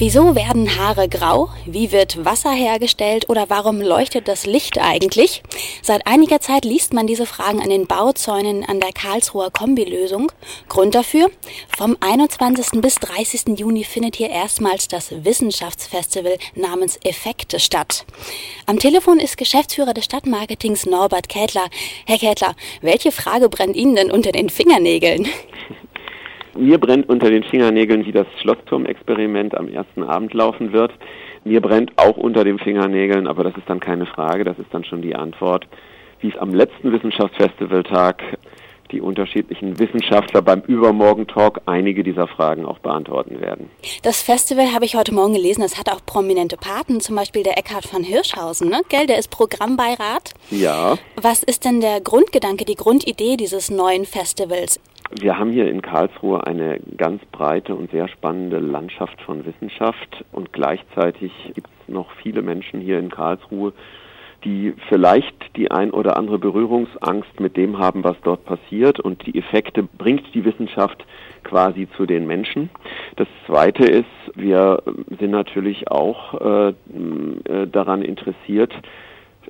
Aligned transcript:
Wieso 0.00 0.34
werden 0.34 0.78
Haare 0.78 1.10
grau? 1.10 1.50
Wie 1.66 1.92
wird 1.92 2.24
Wasser 2.24 2.52
hergestellt? 2.52 3.28
Oder 3.28 3.50
warum 3.50 3.82
leuchtet 3.82 4.28
das 4.28 4.46
Licht 4.46 4.78
eigentlich? 4.78 5.42
Seit 5.82 6.06
einiger 6.06 6.40
Zeit 6.40 6.64
liest 6.64 6.94
man 6.94 7.06
diese 7.06 7.26
Fragen 7.26 7.60
an 7.60 7.68
den 7.68 7.86
Bauzäunen 7.86 8.64
an 8.64 8.80
der 8.80 8.94
Karlsruher 8.94 9.50
Kombilösung. 9.50 10.32
Grund 10.70 10.94
dafür? 10.94 11.30
Vom 11.76 11.98
21. 12.00 12.80
bis 12.80 12.94
30. 12.94 13.58
Juni 13.58 13.84
findet 13.84 14.16
hier 14.16 14.30
erstmals 14.30 14.88
das 14.88 15.10
Wissenschaftsfestival 15.22 16.38
namens 16.54 16.98
Effekte 17.04 17.60
statt. 17.60 18.06
Am 18.64 18.78
Telefon 18.78 19.20
ist 19.20 19.36
Geschäftsführer 19.36 19.92
des 19.92 20.06
Stadtmarketings 20.06 20.86
Norbert 20.86 21.28
Kätler. 21.28 21.68
Herr 22.06 22.16
Kätler, 22.16 22.56
welche 22.80 23.12
Frage 23.12 23.50
brennt 23.50 23.76
Ihnen 23.76 23.96
denn 23.96 24.10
unter 24.10 24.32
den 24.32 24.48
Fingernägeln? 24.48 25.28
Mir 26.56 26.78
brennt 26.78 27.08
unter 27.08 27.30
den 27.30 27.44
Fingernägeln, 27.44 28.04
wie 28.06 28.12
das 28.12 28.26
Schlossturm-Experiment 28.40 29.56
am 29.56 29.68
ersten 29.68 30.02
Abend 30.02 30.34
laufen 30.34 30.72
wird. 30.72 30.92
Mir 31.44 31.60
brennt 31.60 31.92
auch 31.96 32.16
unter 32.16 32.44
den 32.44 32.58
Fingernägeln, 32.58 33.26
aber 33.26 33.44
das 33.44 33.56
ist 33.56 33.68
dann 33.68 33.80
keine 33.80 34.06
Frage, 34.06 34.44
das 34.44 34.58
ist 34.58 34.72
dann 34.72 34.84
schon 34.84 35.02
die 35.02 35.14
Antwort, 35.14 35.66
wie 36.20 36.28
es 36.28 36.36
am 36.36 36.52
letzten 36.52 36.92
Wissenschaftsfestivaltag 36.92 38.22
die 38.90 39.00
unterschiedlichen 39.00 39.78
Wissenschaftler 39.78 40.42
beim 40.42 40.62
Übermorgen-Talk 40.62 41.62
einige 41.66 42.02
dieser 42.02 42.26
Fragen 42.26 42.66
auch 42.66 42.78
beantworten 42.78 43.40
werden. 43.40 43.70
Das 44.02 44.22
Festival 44.22 44.72
habe 44.74 44.84
ich 44.84 44.96
heute 44.96 45.14
Morgen 45.14 45.34
gelesen, 45.34 45.62
das 45.62 45.78
hat 45.78 45.88
auch 45.90 46.04
prominente 46.04 46.56
Paten, 46.56 47.00
zum 47.00 47.16
Beispiel 47.16 47.42
der 47.42 47.58
Eckhard 47.58 47.86
von 47.86 48.02
Hirschhausen, 48.02 48.68
ne? 48.68 48.82
Gell, 48.88 49.06
der 49.06 49.18
ist 49.18 49.30
Programmbeirat. 49.30 50.34
Ja. 50.50 50.96
Was 51.16 51.42
ist 51.42 51.64
denn 51.64 51.80
der 51.80 52.00
Grundgedanke, 52.00 52.64
die 52.64 52.74
Grundidee 52.74 53.36
dieses 53.36 53.70
neuen 53.70 54.04
Festivals? 54.04 54.80
Wir 55.12 55.38
haben 55.38 55.50
hier 55.50 55.68
in 55.68 55.82
Karlsruhe 55.82 56.46
eine 56.46 56.78
ganz 56.96 57.24
breite 57.32 57.74
und 57.74 57.90
sehr 57.90 58.06
spannende 58.06 58.58
Landschaft 58.60 59.20
von 59.22 59.44
Wissenschaft 59.44 60.24
und 60.30 60.52
gleichzeitig 60.52 61.32
gibt 61.54 61.68
es 61.82 61.92
noch 61.92 62.12
viele 62.22 62.42
Menschen 62.42 62.80
hier 62.80 63.00
in 63.00 63.10
Karlsruhe, 63.10 63.72
die 64.44 64.72
vielleicht 64.88 65.34
die 65.56 65.72
ein 65.72 65.90
oder 65.90 66.16
andere 66.16 66.38
Berührungsangst 66.38 67.40
mit 67.40 67.56
dem 67.56 67.78
haben, 67.78 68.04
was 68.04 68.16
dort 68.22 68.44
passiert 68.44 69.00
und 69.00 69.26
die 69.26 69.36
Effekte 69.36 69.82
bringt 69.82 70.32
die 70.32 70.44
Wissenschaft 70.44 71.04
quasi 71.42 71.88
zu 71.96 72.06
den 72.06 72.28
Menschen. 72.28 72.70
Das 73.16 73.26
Zweite 73.46 73.84
ist, 73.84 74.06
wir 74.36 74.80
sind 75.18 75.32
natürlich 75.32 75.90
auch 75.90 76.40
äh, 76.40 76.68
äh 76.68 77.66
daran 77.66 78.02
interessiert, 78.02 78.72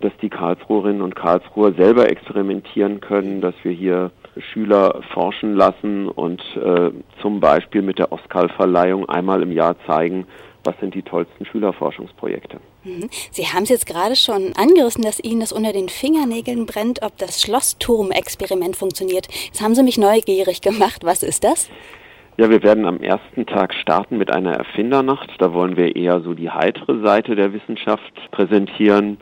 dass 0.00 0.12
die 0.22 0.28
Karlsruherinnen 0.28 1.02
und 1.02 1.16
Karlsruher 1.16 1.72
selber 1.72 2.08
experimentieren 2.08 3.00
können, 3.00 3.40
dass 3.40 3.54
wir 3.64 3.72
hier 3.72 4.12
Schüler 4.40 5.02
forschen 5.12 5.54
lassen 5.54 6.08
und 6.08 6.42
äh, 6.56 6.90
zum 7.20 7.40
Beispiel 7.40 7.82
mit 7.82 7.98
der 7.98 8.12
Oscar-Verleihung 8.12 9.08
einmal 9.08 9.42
im 9.42 9.52
Jahr 9.52 9.76
zeigen, 9.86 10.26
was 10.64 10.78
sind 10.80 10.94
die 10.94 11.02
tollsten 11.02 11.46
Schülerforschungsprojekte. 11.46 12.58
Mhm. 12.84 13.08
Sie 13.30 13.46
haben 13.46 13.62
es 13.62 13.68
jetzt 13.68 13.86
gerade 13.86 14.16
schon 14.16 14.52
angerissen, 14.56 15.02
dass 15.02 15.22
Ihnen 15.22 15.40
das 15.40 15.52
unter 15.52 15.72
den 15.72 15.88
Fingernägeln 15.88 16.66
brennt, 16.66 17.02
ob 17.02 17.16
das 17.18 17.40
Schlossturm-Experiment 17.42 18.76
funktioniert. 18.76 19.28
Jetzt 19.46 19.62
haben 19.62 19.74
Sie 19.74 19.82
mich 19.82 19.98
neugierig 19.98 20.60
gemacht. 20.60 21.04
Was 21.04 21.22
ist 21.22 21.44
das? 21.44 21.70
Ja, 22.36 22.50
wir 22.50 22.62
werden 22.62 22.84
am 22.86 23.00
ersten 23.00 23.46
Tag 23.46 23.74
starten 23.74 24.16
mit 24.16 24.30
einer 24.30 24.52
Erfindernacht. 24.52 25.28
Da 25.38 25.52
wollen 25.52 25.76
wir 25.76 25.96
eher 25.96 26.20
so 26.20 26.34
die 26.34 26.50
heitere 26.50 27.00
Seite 27.00 27.34
der 27.34 27.52
Wissenschaft 27.52 28.12
präsentieren. 28.30 29.18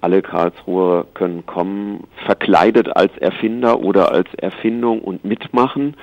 Alle 0.00 0.22
Karlsruher 0.22 1.06
können 1.14 1.44
kommen, 1.44 2.04
verkleidet 2.24 2.94
als 2.96 3.16
Erfinder 3.18 3.80
oder 3.80 4.12
als 4.12 4.32
Erfindung 4.34 5.00
und 5.00 5.24
mitmachen. 5.24 5.96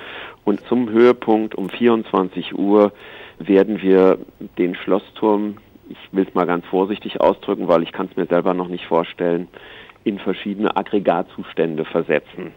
Und 0.44 0.60
zum 0.68 0.90
Höhepunkt 0.90 1.54
um 1.54 1.70
24 1.70 2.58
Uhr 2.58 2.92
werden 3.38 3.80
wir 3.80 4.18
den 4.58 4.74
Schlossturm, 4.74 5.56
ich 5.88 5.98
will 6.12 6.26
es 6.28 6.34
mal 6.34 6.46
ganz 6.46 6.66
vorsichtig 6.66 7.20
ausdrücken, 7.20 7.68
weil 7.68 7.82
ich 7.82 7.92
kann 7.92 8.08
es 8.10 8.16
mir 8.16 8.26
selber 8.26 8.54
noch 8.54 8.68
nicht 8.68 8.86
vorstellen, 8.86 9.48
in 10.04 10.18
verschiedene 10.18 10.76
Aggregatzustände 10.76 11.84
versetzen. 11.84 12.52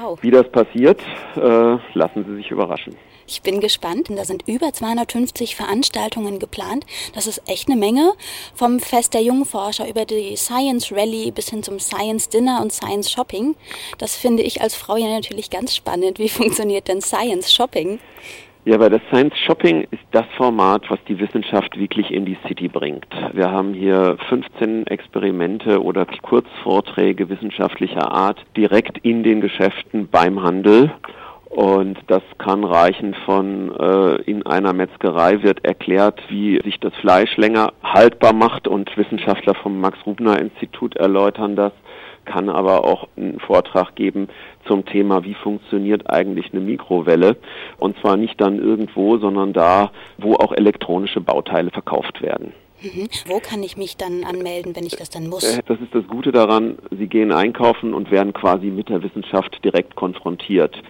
Wow. 0.00 0.18
Wie 0.22 0.30
das 0.30 0.50
passiert, 0.50 1.00
äh, 1.36 1.76
lassen 1.94 2.24
Sie 2.26 2.34
sich 2.36 2.50
überraschen. 2.50 2.94
Ich 3.30 3.42
bin 3.42 3.60
gespannt. 3.60 4.08
Da 4.08 4.24
sind 4.24 4.48
über 4.48 4.72
250 4.72 5.54
Veranstaltungen 5.54 6.38
geplant. 6.38 6.86
Das 7.14 7.26
ist 7.26 7.42
echt 7.46 7.68
eine 7.68 7.78
Menge. 7.78 8.14
Vom 8.54 8.80
Fest 8.80 9.12
der 9.12 9.22
Jungforscher 9.22 9.86
über 9.86 10.06
die 10.06 10.34
Science 10.34 10.90
Rally 10.90 11.30
bis 11.30 11.50
hin 11.50 11.62
zum 11.62 11.78
Science 11.78 12.30
Dinner 12.30 12.60
und 12.62 12.72
Science 12.72 13.10
Shopping. 13.10 13.54
Das 13.98 14.16
finde 14.16 14.42
ich 14.42 14.62
als 14.62 14.74
Frau 14.74 14.96
ja 14.96 15.08
natürlich 15.08 15.50
ganz 15.50 15.76
spannend. 15.76 16.18
Wie 16.18 16.28
funktioniert 16.30 16.88
denn 16.88 17.02
Science 17.02 17.52
Shopping? 17.52 17.98
Ja, 18.64 18.76
aber 18.76 18.88
das 18.88 19.02
Science 19.08 19.36
Shopping 19.46 19.86
ist 19.90 20.02
das 20.10 20.26
Format, 20.38 20.90
was 20.90 20.98
die 21.06 21.18
Wissenschaft 21.18 21.78
wirklich 21.78 22.10
in 22.10 22.24
die 22.24 22.36
City 22.46 22.68
bringt. 22.68 23.06
Wir 23.32 23.50
haben 23.50 23.74
hier 23.74 24.16
15 24.28 24.86
Experimente 24.86 25.82
oder 25.82 26.06
Kurzvorträge 26.22 27.28
wissenschaftlicher 27.28 28.10
Art 28.10 28.44
direkt 28.56 28.98
in 28.98 29.22
den 29.22 29.42
Geschäften 29.42 30.08
beim 30.08 30.42
Handel 30.42 30.92
und 31.48 31.98
das 32.08 32.22
kann 32.36 32.62
reichen 32.62 33.14
von 33.24 33.74
äh, 33.74 34.16
in 34.22 34.44
einer 34.44 34.74
Metzgerei 34.74 35.42
wird 35.42 35.64
erklärt, 35.64 36.20
wie 36.28 36.60
sich 36.62 36.78
das 36.78 36.94
Fleisch 36.96 37.36
länger 37.38 37.72
haltbar 37.82 38.34
macht 38.34 38.68
und 38.68 38.94
Wissenschaftler 38.98 39.54
vom 39.54 39.80
Max-Rubner-Institut 39.80 40.96
erläutern 40.96 41.56
das, 41.56 41.72
kann 42.26 42.50
aber 42.50 42.84
auch 42.84 43.08
einen 43.16 43.40
Vortrag 43.40 43.94
geben 43.94 44.28
zum 44.66 44.84
Thema, 44.84 45.24
wie 45.24 45.34
funktioniert 45.34 46.10
eigentlich 46.10 46.52
eine 46.52 46.60
Mikrowelle. 46.60 47.38
Und 47.78 47.98
zwar 47.98 48.18
nicht 48.18 48.38
dann 48.40 48.58
irgendwo, 48.58 49.16
sondern 49.16 49.54
da, 49.54 49.90
wo 50.18 50.34
auch 50.34 50.52
elektronische 50.52 51.22
Bauteile 51.22 51.70
verkauft 51.70 52.20
werden. 52.20 52.52
Mhm. 52.80 53.08
Wo 53.26 53.40
kann 53.40 53.62
ich 53.62 53.76
mich 53.76 53.96
dann 53.96 54.24
anmelden, 54.24 54.76
wenn 54.76 54.86
ich 54.86 54.96
das 54.96 55.10
dann 55.10 55.28
muss? 55.28 55.44
Äh, 55.44 55.62
das 55.66 55.80
ist 55.80 55.94
das 55.94 56.06
Gute 56.06 56.32
daran, 56.32 56.78
Sie 56.90 57.06
gehen 57.06 57.32
einkaufen 57.32 57.94
und 57.94 58.10
werden 58.10 58.32
quasi 58.32 58.66
mit 58.66 58.88
der 58.88 59.02
Wissenschaft 59.02 59.62
direkt 59.64 59.96
konfrontiert. 59.96 60.80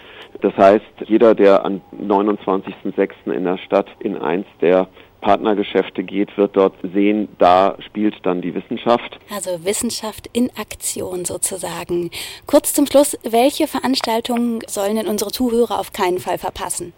Das 0.41 0.57
heißt, 0.57 0.85
jeder, 1.07 1.35
der 1.35 1.65
am 1.65 1.81
29.06. 2.01 3.33
in 3.33 3.45
der 3.45 3.59
Stadt 3.59 3.89
in 4.01 4.17
eins 4.17 4.47
der 4.61 4.89
Partnergeschäfte 5.21 6.05
geht, 6.05 6.37
wird 6.37 6.57
dort 6.57 6.75
sehen, 6.95 7.29
da 7.39 7.77
spielt 7.85 8.15
dann 8.23 8.41
die 8.41 8.55
Wissenschaft. 8.55 9.19
Also 9.35 9.65
Wissenschaft 9.65 10.29
in 10.33 10.51
Aktion 10.57 11.25
sozusagen. 11.25 12.11
Kurz 12.47 12.73
zum 12.73 12.87
Schluss, 12.87 13.19
welche 13.29 13.67
Veranstaltungen 13.67 14.61
sollen 14.69 14.97
denn 14.97 15.09
unsere 15.09 15.33
Zuhörer 15.33 15.81
auf 15.81 15.93
keinen 15.93 16.19
Fall 16.19 16.39
verpassen? 16.39 16.93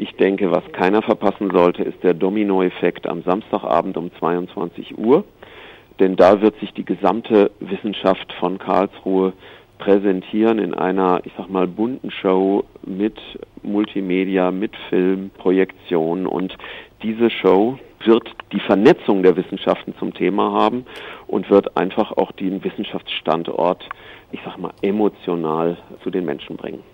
Ich 0.00 0.14
denke, 0.14 0.52
was 0.52 0.62
keiner 0.70 1.02
verpassen 1.02 1.50
sollte, 1.50 1.82
ist 1.82 2.04
der 2.04 2.14
Dominoeffekt 2.14 3.08
am 3.08 3.24
Samstagabend 3.24 3.96
um 3.96 4.12
22 4.20 4.96
Uhr. 4.96 5.24
Denn 5.98 6.14
da 6.14 6.40
wird 6.40 6.58
sich 6.60 6.72
die 6.72 6.84
gesamte 6.84 7.50
Wissenschaft 7.58 8.32
von 8.34 8.58
Karlsruhe 8.58 9.32
präsentieren 9.78 10.60
in 10.60 10.72
einer, 10.72 11.20
ich 11.24 11.32
sag 11.36 11.50
mal, 11.50 11.66
bunten 11.66 12.12
Show 12.12 12.64
mit 12.86 13.18
Multimedia, 13.64 14.52
mit 14.52 14.76
Film, 14.88 15.30
Projektion 15.36 16.26
und 16.26 16.56
diese 17.02 17.28
Show 17.30 17.78
wird 18.04 18.28
die 18.52 18.60
Vernetzung 18.60 19.24
der 19.24 19.36
Wissenschaften 19.36 19.94
zum 19.98 20.14
Thema 20.14 20.52
haben 20.52 20.86
und 21.26 21.50
wird 21.50 21.76
einfach 21.76 22.12
auch 22.12 22.30
den 22.30 22.62
Wissenschaftsstandort, 22.62 23.88
ich 24.30 24.40
sag 24.44 24.58
mal, 24.58 24.72
emotional 24.82 25.76
zu 26.04 26.10
den 26.10 26.24
Menschen 26.24 26.56
bringen. 26.56 26.84